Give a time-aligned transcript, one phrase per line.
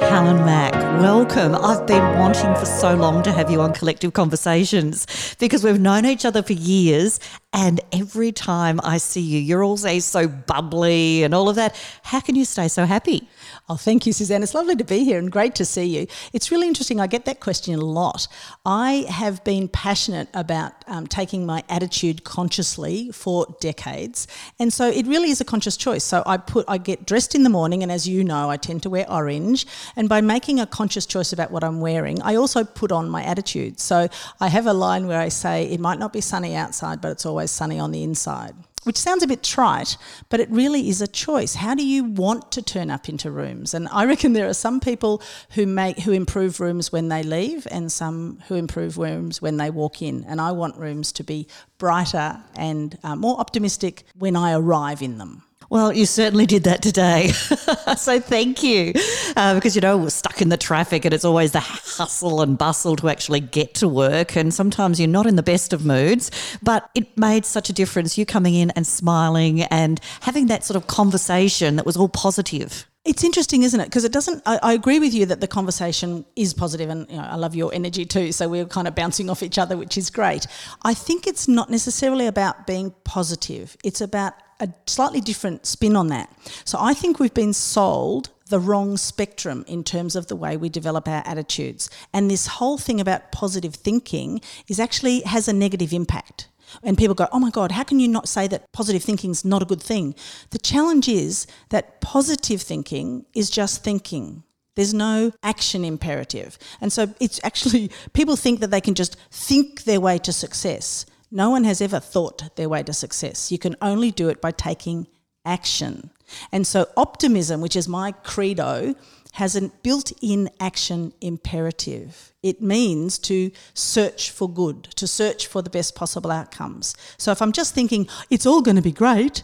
[0.00, 1.54] Helen Mac, welcome.
[1.54, 5.06] I've been wanting for so long to have you on Collective Conversations
[5.38, 7.20] because we've known each other for years.
[7.52, 11.74] And every time I see you, you're always so bubbly and all of that.
[12.04, 13.28] How can you stay so happy?
[13.68, 14.44] Oh, thank you, Suzanne.
[14.44, 16.06] It's lovely to be here and great to see you.
[16.32, 17.00] It's really interesting.
[17.00, 18.28] I get that question a lot.
[18.64, 24.28] I have been passionate about um, taking my attitude consciously for decades,
[24.60, 26.04] and so it really is a conscious choice.
[26.04, 28.84] So I put, I get dressed in the morning, and as you know, I tend
[28.84, 29.66] to wear orange.
[29.96, 33.24] And by making a conscious choice about what I'm wearing, I also put on my
[33.24, 33.80] attitude.
[33.80, 34.08] So
[34.40, 37.26] I have a line where I say, "It might not be sunny outside, but it's
[37.26, 38.54] always sunny on the inside."
[38.84, 39.96] which sounds a bit trite,
[40.28, 41.54] but it really is a choice.
[41.54, 43.74] How do you want to turn up into rooms?
[43.74, 47.66] And I reckon there are some people who make who improve rooms when they leave,
[47.70, 50.24] and some who improve rooms when they walk in.
[50.24, 51.46] And I want rooms to be
[51.78, 55.42] brighter and uh, more optimistic when I arrive in them.
[55.70, 57.28] Well, you certainly did that today.
[57.96, 58.92] so thank you.
[59.36, 62.58] Uh, because, you know, we're stuck in the traffic and it's always the hustle and
[62.58, 64.36] bustle to actually get to work.
[64.36, 68.18] And sometimes you're not in the best of moods, but it made such a difference.
[68.18, 72.88] You coming in and smiling and having that sort of conversation that was all positive.
[73.04, 73.84] It's interesting, isn't it?
[73.84, 74.42] Because it doesn't.
[74.44, 77.54] I, I, agree with you that the conversation is positive, and you know, I love
[77.54, 78.30] your energy too.
[78.30, 80.46] So we're kind of bouncing off each other, which is great.
[80.82, 83.74] I think it's not necessarily about being positive.
[83.82, 86.32] It's about a slightly different spin on that.
[86.64, 90.68] So I think we've been sold the wrong spectrum in terms of the way we
[90.68, 91.88] develop our attitudes.
[92.12, 96.48] And this whole thing about positive thinking is actually has a negative impact.
[96.82, 99.44] And people go, oh my God, how can you not say that positive thinking is
[99.44, 100.14] not a good thing?
[100.50, 104.44] The challenge is that positive thinking is just thinking.
[104.76, 106.58] There's no action imperative.
[106.80, 111.06] And so it's actually, people think that they can just think their way to success.
[111.30, 113.52] No one has ever thought their way to success.
[113.52, 115.06] You can only do it by taking
[115.44, 116.10] action.
[116.52, 118.94] And so, optimism, which is my credo,
[119.32, 122.32] has a built in action imperative.
[122.42, 126.94] It means to search for good, to search for the best possible outcomes.
[127.16, 129.42] So, if I'm just thinking it's all going to be great,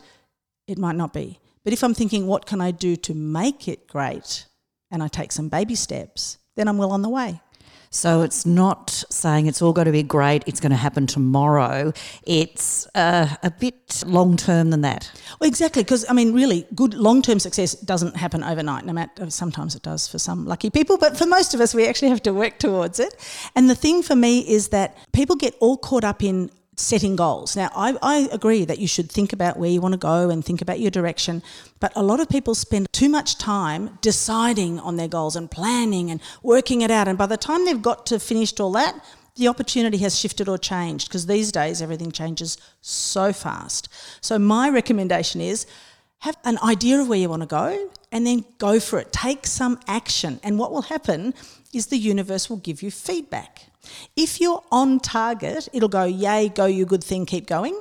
[0.66, 1.38] it might not be.
[1.64, 4.46] But if I'm thinking, what can I do to make it great?
[4.90, 7.40] And I take some baby steps, then I'm well on the way.
[7.96, 11.94] So it's not saying it's all going to be great, it's going to happen tomorrow.
[12.24, 15.10] It's uh, a bit long term than that.
[15.40, 18.84] Well, exactly, because I mean, really, good long term success doesn't happen overnight.
[18.84, 21.86] No matter sometimes it does for some lucky people, but for most of us, we
[21.88, 23.14] actually have to work towards it.
[23.56, 27.56] And the thing for me is that people get all caught up in setting goals.
[27.56, 30.44] Now, I, I, agree that you should think about where you want to go and
[30.44, 31.42] think about your direction,
[31.80, 36.10] but a lot of people spend too much time deciding on their goals and planning
[36.10, 37.08] and working it out.
[37.08, 38.94] And by the time they've got to finished all that,
[39.36, 43.88] the opportunity has shifted or changed because these days everything changes so fast.
[44.20, 45.66] So, my recommendation is
[46.20, 49.12] have an idea of where you want to go and then go for it.
[49.12, 50.40] Take some action.
[50.42, 51.34] And what will happen
[51.72, 53.66] is the universe will give you feedback.
[54.16, 57.80] If you're on target, it'll go, yay, go, you good thing, keep going.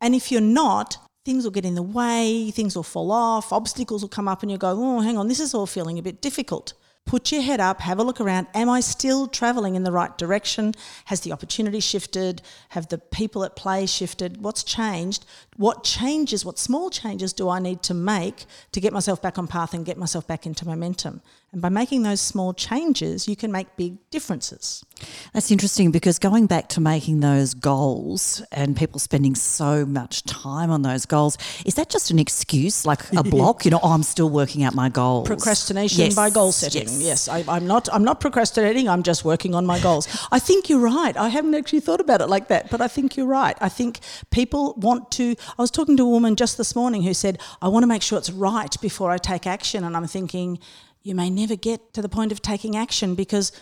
[0.00, 4.02] And if you're not, things will get in the way, things will fall off, obstacles
[4.02, 6.22] will come up, and you'll go, oh, hang on, this is all feeling a bit
[6.22, 6.74] difficult.
[7.06, 8.48] Put your head up, have a look around.
[8.52, 10.74] Am I still traveling in the right direction?
[11.04, 12.42] Has the opportunity shifted?
[12.70, 14.42] Have the people at play shifted?
[14.42, 15.24] What's changed?
[15.56, 19.46] What changes, what small changes do I need to make to get myself back on
[19.46, 21.22] path and get myself back into momentum?
[21.52, 24.84] And by making those small changes, you can make big differences.
[25.32, 30.70] That's interesting because going back to making those goals and people spending so much time
[30.70, 33.64] on those goals, is that just an excuse, like a block?
[33.64, 35.26] you know, oh, I'm still working out my goals.
[35.26, 36.14] Procrastination yes.
[36.14, 36.82] by goal setting.
[36.82, 37.88] Yes, yes I, am not.
[37.92, 38.88] I'm not procrastinating.
[38.88, 40.06] I'm just working on my goals.
[40.32, 41.16] I think you're right.
[41.16, 43.56] I haven't actually thought about it like that, but I think you're right.
[43.60, 44.00] I think
[44.30, 45.36] people want to.
[45.58, 48.02] I was talking to a woman just this morning who said, "I want to make
[48.02, 50.58] sure it's right before I take action," and I'm thinking,
[51.02, 53.52] you may never get to the point of taking action because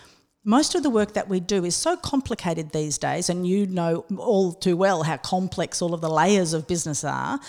[0.44, 4.04] most of the work that we do is so complicated these days, and you know
[4.18, 7.40] all too well how complex all of the layers of business are.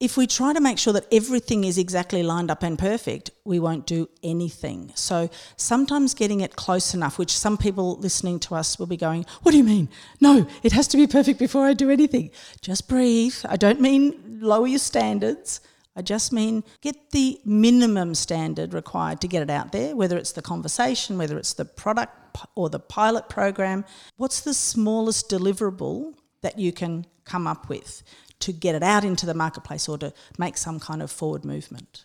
[0.00, 3.58] If we try to make sure that everything is exactly lined up and perfect, we
[3.60, 4.92] won't do anything.
[4.94, 9.26] So sometimes getting it close enough, which some people listening to us will be going,
[9.42, 9.90] What do you mean?
[10.18, 12.30] No, it has to be perfect before I do anything.
[12.62, 13.34] Just breathe.
[13.46, 15.60] I don't mean lower your standards.
[15.94, 20.32] I just mean get the minimum standard required to get it out there, whether it's
[20.32, 23.84] the conversation, whether it's the product or the pilot program.
[24.16, 28.02] What's the smallest deliverable that you can come up with
[28.40, 32.04] to get it out into the marketplace or to make some kind of forward movement?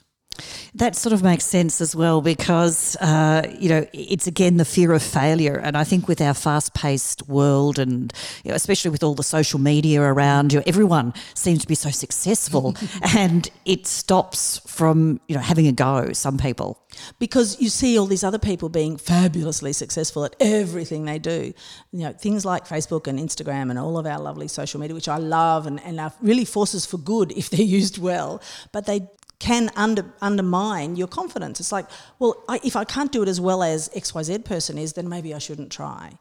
[0.75, 4.91] That sort of makes sense as well because, uh, you know, it's again the fear
[4.91, 5.55] of failure.
[5.55, 8.11] And I think with our fast paced world and
[8.43, 11.75] you know, especially with all the social media around you, know, everyone seems to be
[11.75, 12.75] so successful
[13.15, 16.79] and it stops from, you know, having a go, some people.
[17.19, 21.53] Because you see all these other people being fabulously successful at everything they do.
[21.91, 25.09] You know, things like Facebook and Instagram and all of our lovely social media, which
[25.09, 28.41] I love and, and are really forces for good if they're used well.
[28.71, 29.07] But they
[29.45, 31.59] can under, undermine your confidence.
[31.59, 31.85] It's like,
[32.17, 35.35] well, I, if I can't do it as well as XYZ person is, then maybe
[35.35, 36.13] I shouldn't try.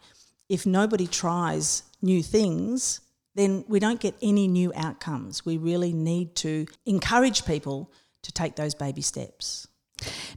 [0.51, 3.01] If nobody tries new things,
[3.35, 5.45] then we don't get any new outcomes.
[5.47, 7.91] We really need to encourage people
[8.23, 9.69] to take those baby steps.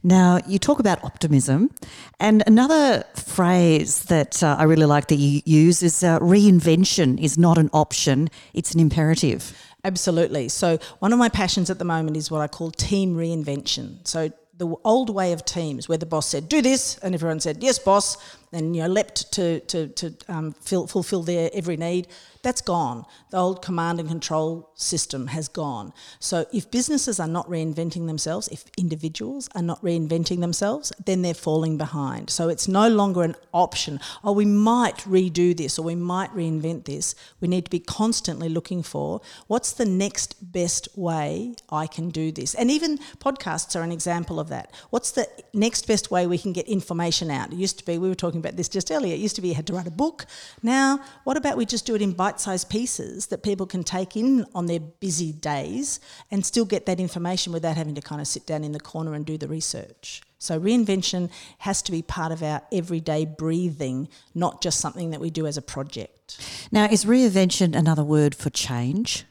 [0.02, 1.70] Now, you talk about optimism,
[2.18, 7.36] and another phrase that uh, I really like that you use is uh, reinvention is
[7.36, 9.52] not an option, it's an imperative.
[9.84, 10.48] Absolutely.
[10.48, 14.06] So, one of my passions at the moment is what I call team reinvention.
[14.06, 17.62] So, the old way of teams where the boss said, do this, and everyone said,
[17.62, 18.16] yes, boss,
[18.52, 22.08] and you know, leapt to, to, to um, fill, fulfill their every need
[22.42, 23.04] that's gone.
[23.30, 25.92] The old command and control system has gone.
[26.20, 31.34] So if businesses are not reinventing themselves, if individuals are not reinventing themselves, then they're
[31.34, 32.30] falling behind.
[32.30, 34.00] So it's no longer an option.
[34.22, 37.14] Oh, we might redo this or we might reinvent this.
[37.40, 42.30] We need to be constantly looking for what's the next best way I can do
[42.30, 42.54] this.
[42.54, 44.72] And even podcasts are an example of that.
[44.90, 47.52] What's the next best way we can get information out?
[47.52, 49.48] It used to be, we were talking about this just earlier, it used to be
[49.48, 50.26] you had to write a book.
[50.62, 54.16] Now, what about we just do it in bite sized pieces that people can take
[54.16, 56.00] in on their busy days
[56.30, 59.14] and still get that information without having to kind of sit down in the corner
[59.14, 60.22] and do the research.
[60.38, 65.30] So, reinvention has to be part of our everyday breathing, not just something that we
[65.30, 66.40] do as a project.
[66.70, 69.24] Now, is reinvention another word for change?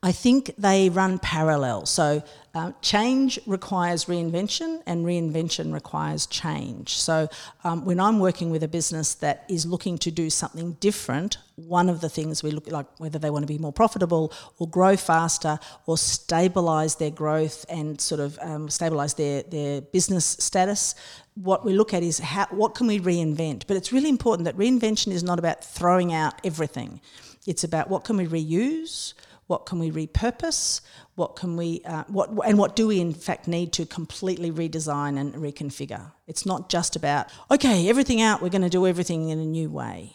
[0.00, 1.84] I think they run parallel.
[1.86, 2.22] So,
[2.54, 6.96] uh, change requires reinvention, and reinvention requires change.
[6.96, 7.28] So,
[7.64, 11.88] um, when I'm working with a business that is looking to do something different, one
[11.88, 14.68] of the things we look at like whether they want to be more profitable or
[14.68, 20.94] grow faster or stabilize their growth and sort of um, stabilize their, their business status.
[21.34, 23.64] What we look at is how, what can we reinvent?
[23.66, 27.00] But it's really important that reinvention is not about throwing out everything.
[27.46, 29.14] It's about what can we reuse,
[29.48, 30.82] what can we repurpose?
[31.16, 35.18] What can we, uh, what, and what do we in fact need to completely redesign
[35.18, 36.12] and reconfigure?
[36.26, 39.70] It's not just about, okay, everything out, we're going to do everything in a new
[39.70, 40.14] way.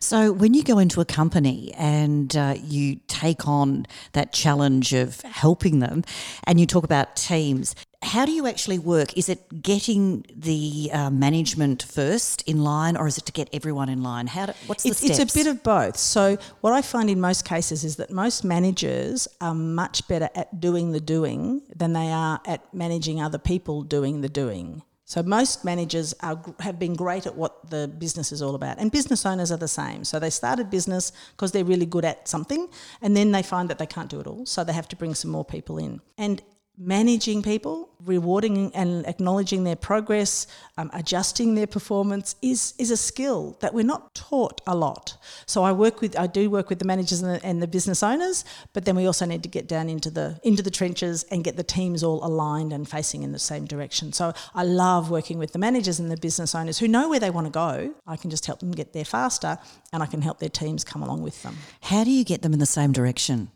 [0.00, 5.22] So, when you go into a company and uh, you take on that challenge of
[5.22, 6.04] helping them,
[6.44, 9.16] and you talk about teams, how do you actually work?
[9.16, 13.88] Is it getting the uh, management first in line, or is it to get everyone
[13.88, 14.26] in line?
[14.26, 14.46] How?
[14.46, 15.20] Do, what's the it's, steps?
[15.20, 15.96] It's a bit of both.
[15.96, 20.60] So what I find in most cases is that most managers are much better at
[20.60, 24.82] doing the doing than they are at managing other people doing the doing.
[25.04, 28.90] So most managers are, have been great at what the business is all about, and
[28.90, 30.04] business owners are the same.
[30.04, 32.68] So they started business because they're really good at something,
[33.02, 35.14] and then they find that they can't do it all, so they have to bring
[35.14, 36.00] some more people in.
[36.16, 36.40] And
[36.78, 40.46] managing people, rewarding and acknowledging their progress,
[40.78, 45.16] um, adjusting their performance is is a skill that we're not taught a lot.
[45.46, 48.02] So I work with I do work with the managers and the, and the business
[48.02, 51.44] owners, but then we also need to get down into the into the trenches and
[51.44, 54.12] get the teams all aligned and facing in the same direction.
[54.12, 57.30] So I love working with the managers and the business owners who know where they
[57.30, 57.94] want to go.
[58.06, 59.58] I can just help them get there faster,
[59.92, 61.56] and I can help their teams come along with them.
[61.82, 63.50] How do you get them in the same direction?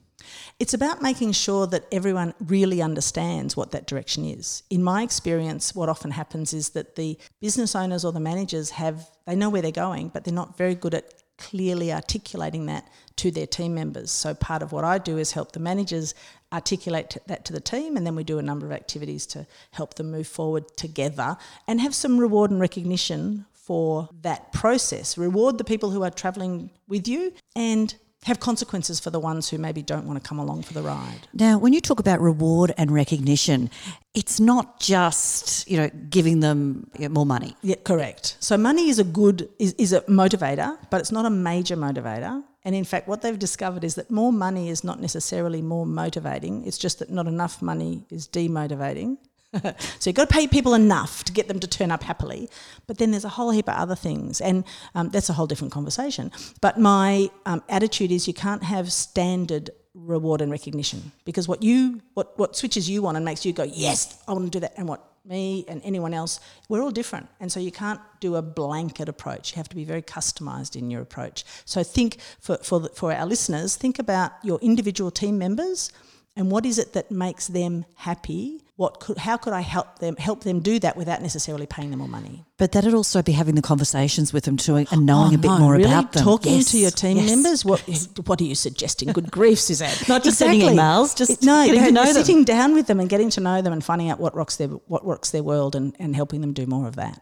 [0.58, 4.62] It's about making sure that everyone really understands what that direction is.
[4.70, 9.08] In my experience, what often happens is that the business owners or the managers have,
[9.26, 13.30] they know where they're going, but they're not very good at clearly articulating that to
[13.30, 14.10] their team members.
[14.10, 16.14] So part of what I do is help the managers
[16.50, 19.94] articulate that to the team, and then we do a number of activities to help
[19.94, 21.36] them move forward together
[21.68, 25.18] and have some reward and recognition for that process.
[25.18, 27.94] Reward the people who are traveling with you and
[28.26, 31.28] have consequences for the ones who maybe don't want to come along for the ride.
[31.32, 33.70] Now, when you talk about reward and recognition,
[34.14, 37.56] it's not just you know giving them more money.
[37.62, 38.36] Yeah, correct.
[38.40, 42.42] So money is a good is, is a motivator, but it's not a major motivator.
[42.64, 46.66] And in fact, what they've discovered is that more money is not necessarily more motivating.
[46.66, 49.18] It's just that not enough money is demotivating.
[49.98, 52.48] so you've got to pay people enough to get them to turn up happily.
[52.86, 55.72] But then there's a whole heap of other things, and um, that's a whole different
[55.72, 56.32] conversation.
[56.60, 62.02] But my um, attitude is you can't have standard reward and recognition because what you
[62.12, 64.74] what what switches you on and makes you go yes I want to do that
[64.76, 68.42] and what me and anyone else we're all different and so you can't do a
[68.42, 72.88] blanket approach you have to be very customized in your approach so think for for
[72.90, 75.90] for our listeners think about your individual team members
[76.36, 78.62] and what is it that makes them happy?
[78.76, 82.00] What could, how could I help them help them do that without necessarily paying them
[82.00, 82.44] more money?
[82.58, 85.48] But that'd also be having the conversations with them too and knowing Oh, a bit
[85.48, 85.84] no, more really?
[85.84, 86.22] about them.
[86.22, 87.30] Talking Yes, to your team yes.
[87.30, 87.64] members.
[87.64, 87.80] What
[88.26, 89.10] what are you suggesting?
[89.12, 89.96] Good grief, Suzanne.
[90.08, 92.12] Not just sending emails, just no, getting to know them.
[92.12, 94.68] sitting down with them and getting to know them and finding out what rocks their
[94.68, 97.18] what works their world and, and helping them do more of that.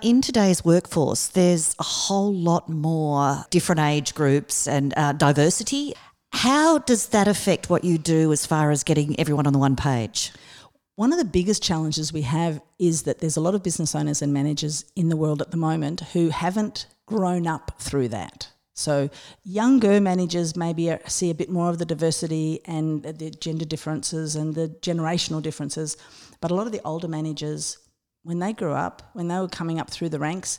[0.00, 5.92] In today's workforce, there's a whole lot more different age groups and uh, diversity.
[6.34, 9.76] How does that affect what you do as far as getting everyone on the one
[9.76, 10.32] page?
[10.96, 14.20] One of the biggest challenges we have is that there's a lot of business owners
[14.20, 18.48] and managers in the world at the moment who haven't grown up through that.
[18.74, 19.10] So
[19.44, 24.56] younger managers maybe see a bit more of the diversity and the gender differences and
[24.56, 25.96] the generational differences,
[26.40, 27.78] but a lot of the older managers,
[28.24, 30.58] when they grew up, when they were coming up through the ranks,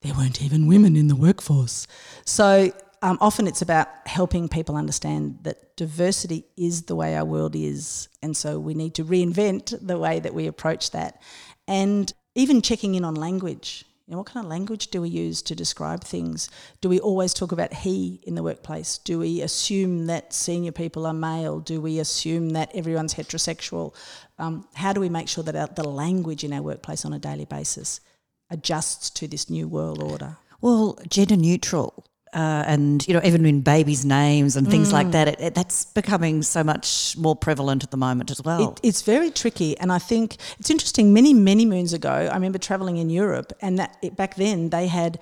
[0.00, 1.86] there weren't even women in the workforce.
[2.24, 2.72] So
[3.02, 8.08] um, often it's about helping people understand that diversity is the way our world is.
[8.22, 11.20] And so we need to reinvent the way that we approach that.
[11.66, 13.84] And even checking in on language.
[14.06, 16.48] You know, what kind of language do we use to describe things?
[16.80, 18.98] Do we always talk about he in the workplace?
[18.98, 21.60] Do we assume that senior people are male?
[21.60, 23.94] Do we assume that everyone's heterosexual?
[24.38, 27.18] Um, how do we make sure that our, the language in our workplace on a
[27.18, 28.00] daily basis
[28.50, 30.36] adjusts to this new world order?
[30.60, 32.04] Well, gender neutral.
[32.32, 35.84] Uh, and you know, even in babies' names and things like that, it, it, that's
[35.84, 38.70] becoming so much more prevalent at the moment as well.
[38.72, 41.12] It, it's very tricky, and I think it's interesting.
[41.12, 44.86] Many, many moons ago, I remember traveling in Europe, and that it, back then they
[44.86, 45.20] had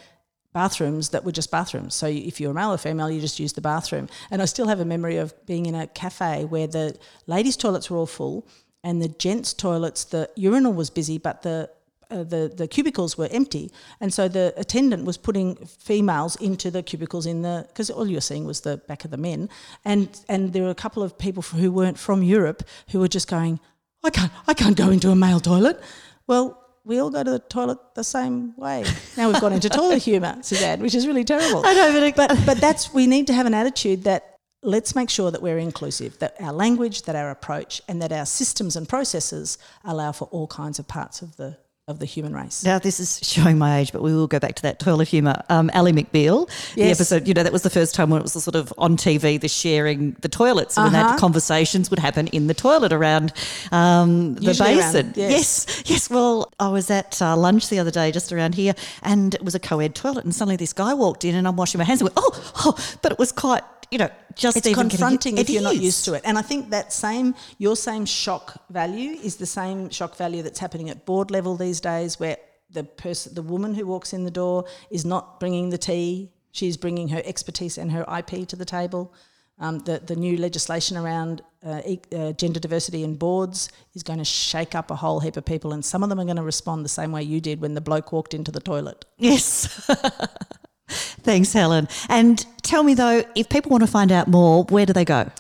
[0.53, 1.97] bathrooms that were just bathrooms.
[1.97, 4.09] So if you're a male or female, you just use the bathroom.
[4.31, 7.91] And I still have a memory of being in a cafe where the ladies' toilets
[7.91, 8.47] were all full,
[8.85, 11.71] and the gents' toilets, the urinal was busy, but the
[12.11, 16.83] uh, the the cubicles were empty, and so the attendant was putting females into the
[16.83, 19.49] cubicles in the because all you were seeing was the back of the men,
[19.85, 23.29] and and there were a couple of people who weren't from Europe who were just
[23.29, 23.61] going,
[24.05, 25.81] I can't I can't go into a male toilet.
[26.27, 28.85] Well, we all go to the toilet the same way.
[29.17, 31.63] Now we've gone into toilet humour, Suzanne, which is really terrible.
[31.67, 34.27] I know, but it- but but that's we need to have an attitude that
[34.63, 38.27] let's make sure that we're inclusive, that our language, that our approach, and that our
[38.27, 41.57] systems and processes allow for all kinds of parts of the
[41.89, 42.63] of the human race.
[42.65, 45.43] Now, this is showing my age, but we will go back to that toilet humour.
[45.49, 48.33] Um, Ally McBeal, the episode, you know, that was the first time when it was
[48.33, 51.19] sort of on TV, the sharing the toilets, and when that Uh-huh.
[51.19, 53.33] conversations would happen in the toilet around
[53.73, 55.13] um, the Usually around- basin.
[55.17, 55.67] yes.
[55.69, 56.11] yes, yes.
[56.11, 59.55] Well, I was at uh, lunch the other day just around here, and it was
[59.57, 62.01] a co ed toilet, and suddenly this guy walked in, and I'm washing my hands,
[62.03, 65.51] and went, oh, oh, but it was quite, you know, just It's even confronting if
[65.51, 66.23] you're not used to it.
[66.25, 70.61] And I think that same your same shock value is the same shock value that's
[70.61, 72.37] happening at board level these days where
[72.71, 76.77] the person the woman who walks in the door is not bringing the tea, she's
[76.77, 79.13] bringing her expertise and her IP to the table.
[79.59, 84.19] Um, the, the new legislation around uh, e- uh, gender diversity in boards is going
[84.19, 86.43] to shake up a whole heap of people, and some of them are going to
[86.43, 89.05] respond the same way you did when the bloke walked into the toilet.
[89.19, 89.91] Yes.
[91.23, 91.89] Thanks, Helen.
[92.09, 95.31] And tell me though, if people want to find out more, where do they go?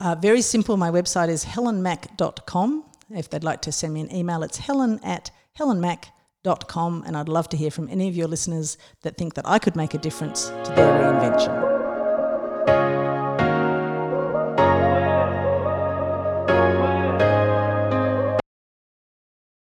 [0.00, 0.76] Uh, very simple.
[0.76, 2.84] My website is helenmac.com.
[3.10, 7.04] If they'd like to send me an email, it's helen at helenmac.com.
[7.06, 9.76] And I'd love to hear from any of your listeners that think that I could
[9.76, 11.75] make a difference to their reinvention.